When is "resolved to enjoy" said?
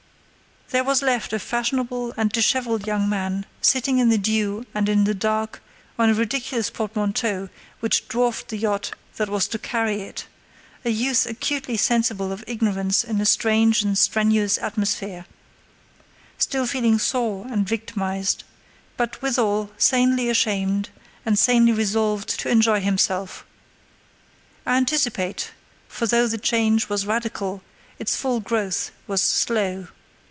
21.73-22.79